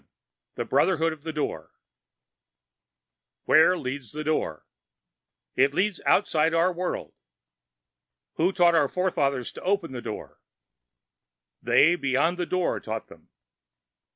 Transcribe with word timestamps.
The 0.55 0.65
Brotherhood 0.65 1.13
of 1.13 1.21
the 1.21 1.31
Door_ 1.31 1.67
"Where 3.43 3.77
leads 3.77 4.13
the 4.13 4.23
Door?" 4.23 4.65
"It 5.55 5.75
leads 5.75 6.01
outside 6.07 6.55
our 6.55 6.73
world." 6.73 7.13
"Who 8.37 8.51
taught 8.51 8.73
our 8.73 8.87
forefathers 8.87 9.51
to 9.51 9.61
open 9.61 9.91
the 9.91 10.01
Door?" 10.01 10.41
"_They 11.63 12.01
Beyond 12.01 12.39
the 12.39 12.47
Door 12.47 12.79
taught 12.79 13.09
them. 13.09 13.29